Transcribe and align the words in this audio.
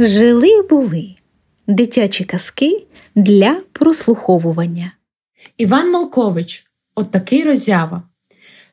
Жили 0.00 0.62
були 0.62 1.14
дитячі 1.66 2.24
казки 2.24 2.86
для 3.14 3.60
прослуховування. 3.72 4.92
Іван 5.56 5.90
Малкович, 5.90 6.66
от 6.94 7.10
такий 7.10 7.44
роззява. 7.44 8.02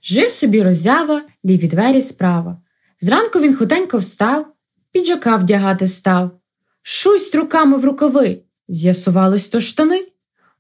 Жив 0.04 0.32
собі 0.32 0.64
роззява, 0.64 1.22
ліві 1.46 1.68
двері 1.68 2.02
справа. 2.02 2.58
Зранку 3.00 3.40
він 3.40 3.56
худенько 3.56 3.98
встав, 3.98 4.48
піджака 4.92 5.38
вдягати 5.38 5.88
став. 5.88 6.32
Шусть 6.82 7.36
руками 7.36 7.78
в 7.78 7.86
рукави, 7.86 8.42
з'ясувалось 8.68 9.50
то 9.50 9.62
штани. 9.62 10.08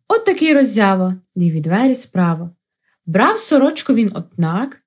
От 0.08 0.26
такий 0.26 0.54
роззява, 0.54 1.16
ліві 1.38 1.62
двері 1.62 1.96
справа. 1.96 2.50
Брав 3.06 3.40
сорочку 3.40 3.94
він 3.94 4.12
однак, 4.16 4.82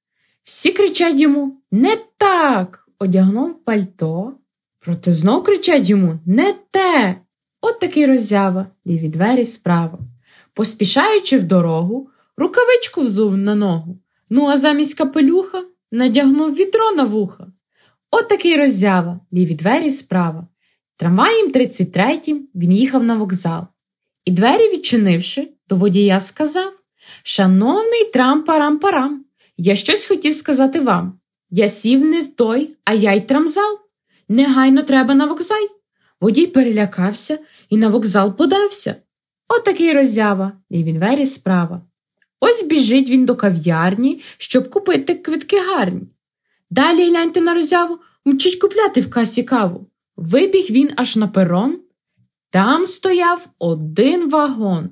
всі 0.44 0.72
кричать 0.72 1.20
йому 1.20 1.60
не 1.70 1.98
так, 2.16 2.88
одягнув 2.98 3.64
пальто. 3.64 4.34
Проте 4.88 5.12
знов 5.12 5.44
кричать 5.44 5.88
йому 5.88 6.18
не 6.26 6.54
те. 6.70 7.20
От 7.60 7.80
такий 7.80 8.06
роззява, 8.06 8.66
ліві 8.86 9.08
двері 9.08 9.44
справа. 9.44 9.98
Поспішаючи 10.54 11.38
в 11.38 11.44
дорогу, 11.44 12.10
рукавичку 12.36 13.00
взув 13.00 13.36
на 13.36 13.54
ногу. 13.54 13.98
Ну, 14.30 14.46
а 14.46 14.56
замість 14.56 14.94
капелюха 14.94 15.64
надягнув 15.92 16.54
вітро 16.54 16.92
на 16.92 17.04
вуха. 17.04 17.46
От 18.10 18.28
такий 18.28 18.56
роззява, 18.56 19.20
ліві 19.32 19.54
двері 19.54 19.90
справа. 19.90 20.46
Трамваєм 20.96 21.52
33-м 21.52 22.48
він 22.54 22.72
їхав 22.72 23.04
на 23.04 23.16
вокзал. 23.16 23.66
І 24.24 24.30
двері, 24.30 24.72
відчинивши, 24.72 25.48
до 25.68 25.76
водія 25.76 26.20
сказав 26.20 26.72
Шановний 27.22 28.10
трам-парам-парам, 28.14 29.20
я 29.56 29.76
щось 29.76 30.06
хотів 30.06 30.34
сказати 30.34 30.80
вам. 30.80 31.18
Я 31.50 31.68
сів 31.68 32.04
не 32.04 32.22
в 32.22 32.34
той, 32.34 32.76
а 32.84 32.94
я 32.94 33.12
й 33.12 33.20
трамзал. 33.20 33.87
Негайно 34.28 34.82
треба 34.82 35.14
на 35.14 35.26
вокзал. 35.26 35.68
Водій 36.20 36.46
перелякався 36.46 37.38
і 37.70 37.76
на 37.76 37.88
вокзал 37.88 38.36
подався. 38.36 38.96
От 39.48 39.64
такий 39.64 39.92
роззява, 39.92 40.52
ліві 40.72 40.92
двері 40.92 41.26
справа. 41.26 41.82
Ось 42.40 42.62
біжить 42.62 43.08
він 43.08 43.24
до 43.24 43.36
кав'ярні, 43.36 44.22
щоб 44.38 44.70
купити 44.70 45.14
квитки 45.14 45.60
гарні. 45.60 46.08
Далі 46.70 47.08
гляньте 47.08 47.40
на 47.40 47.54
роззяву, 47.54 47.98
мчить 48.24 48.60
купляти 48.60 49.00
в 49.00 49.10
касі 49.10 49.42
каву. 49.42 49.86
Вибіг 50.16 50.66
він 50.70 50.90
аж 50.96 51.16
на 51.16 51.28
перон. 51.28 51.80
Там 52.50 52.86
стояв 52.86 53.46
один 53.58 54.30
вагон. 54.30 54.90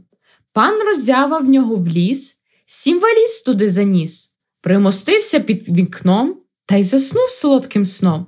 Пан 0.53 0.83
роззява 0.87 1.39
в 1.39 1.49
нього 1.49 1.77
вліз, 1.77 2.39
сім 2.67 3.01
валіз 3.01 3.43
туди 3.47 3.71
заніс, 3.71 4.31
примостився 4.61 5.41
під 5.41 5.69
вікном 5.69 6.41
та 6.67 6.77
й 6.77 6.85
заснув 6.85 7.31
солодким 7.31 7.85
сном. 7.85 8.27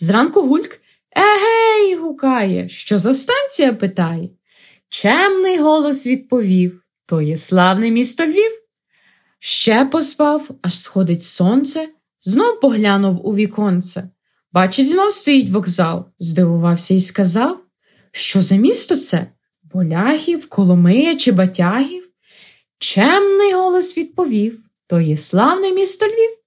Зранку 0.00 0.42
гульк 0.42 0.80
Егей, 1.16 1.96
гукає, 1.96 2.68
що 2.68 2.98
за 2.98 3.14
станція 3.14 3.72
питає. 3.72 4.28
Чемний 4.88 5.58
голос 5.58 6.06
відповів 6.06 6.82
то 7.06 7.20
є 7.22 7.36
славне 7.36 7.90
місто 7.90 8.26
Львів. 8.26 8.52
Ще 9.38 9.84
поспав, 9.84 10.48
аж 10.62 10.80
сходить 10.80 11.24
сонце, 11.24 11.88
знов 12.20 12.60
поглянув 12.60 13.26
у 13.26 13.34
віконце. 13.34 14.10
Бачить, 14.52 14.90
знов 14.90 15.12
стоїть 15.12 15.50
вокзал, 15.50 16.04
здивувався 16.18 16.94
і 16.94 17.00
сказав, 17.00 17.60
що 18.12 18.40
за 18.40 18.56
місто 18.56 18.96
це? 18.96 19.26
Боляхів, 19.62 20.48
Коломия 20.48 21.16
чи 21.16 21.32
Батягів? 21.32 22.08
Чемний 22.78 23.52
голос 23.52 23.96
відповів 23.96 24.62
то 24.86 25.00
є 25.00 25.16
славне 25.16 25.72
місто 25.72 26.06
Львів. 26.06 26.37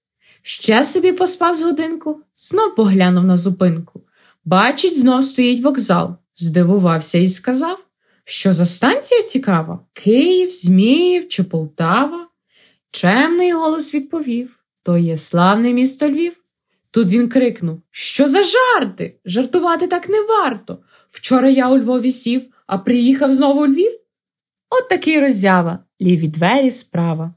Ще 0.42 0.86
собі 0.86 1.12
поспав 1.12 1.56
з 1.56 1.62
годинку, 1.62 2.22
знов 2.36 2.76
поглянув 2.76 3.24
на 3.24 3.38
зупинку. 3.38 4.02
Бачить, 4.46 5.00
знов 5.00 5.24
стоїть 5.24 5.64
вокзал, 5.64 6.16
здивувався 6.36 7.18
і 7.18 7.28
сказав, 7.28 7.78
що 8.26 8.54
за 8.54 8.66
станція 8.66 9.24
цікава? 9.24 9.86
Київ, 9.94 10.52
Зміїв 10.52 11.30
чи 11.30 11.44
Полтава? 11.44 12.28
Чемний 12.92 13.52
голос 13.52 13.94
відповів 13.94 14.62
то 14.84 14.98
є 14.98 15.18
славне 15.18 15.74
місто 15.74 16.10
Львів. 16.10 16.38
Тут 16.92 17.10
він 17.10 17.30
крикнув 17.30 17.82
Що 17.92 18.28
за 18.28 18.44
жарти? 18.44 19.20
Жартувати 19.26 19.88
так 19.88 20.10
не 20.10 20.22
варто. 20.22 20.78
Вчора 21.12 21.50
я 21.50 21.70
у 21.70 21.78
Львові 21.78 22.12
сів, 22.12 22.44
а 22.68 22.78
приїхав 22.78 23.32
знову 23.32 23.62
у 23.62 23.68
Львів. 23.68 23.92
От 24.70 24.90
такий 24.90 25.20
роззява, 25.20 25.80
ліві 26.02 26.28
двері 26.28 26.72
справа. 26.72 27.34